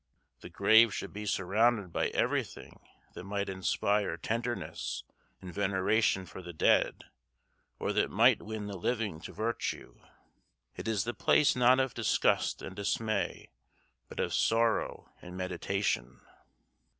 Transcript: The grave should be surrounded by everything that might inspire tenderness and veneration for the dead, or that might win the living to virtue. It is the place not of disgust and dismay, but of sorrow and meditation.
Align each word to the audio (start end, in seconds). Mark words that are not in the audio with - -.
The 0.39 0.49
grave 0.49 0.95
should 0.95 1.13
be 1.13 1.27
surrounded 1.27 1.93
by 1.93 2.07
everything 2.07 2.79
that 3.13 3.23
might 3.23 3.47
inspire 3.49 4.17
tenderness 4.17 5.03
and 5.39 5.53
veneration 5.53 6.25
for 6.25 6.41
the 6.41 6.53
dead, 6.53 7.03
or 7.77 7.93
that 7.93 8.09
might 8.09 8.41
win 8.41 8.65
the 8.65 8.77
living 8.79 9.21
to 9.21 9.31
virtue. 9.31 10.01
It 10.75 10.87
is 10.87 11.03
the 11.03 11.13
place 11.13 11.55
not 11.55 11.79
of 11.79 11.93
disgust 11.93 12.63
and 12.63 12.75
dismay, 12.75 13.51
but 14.09 14.19
of 14.19 14.33
sorrow 14.33 15.11
and 15.21 15.37
meditation. 15.37 16.19